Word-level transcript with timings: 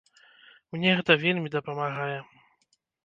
Мне 0.75 0.89
гэта 0.99 1.17
вельмі 1.25 1.51
дапамагае. 1.57 2.17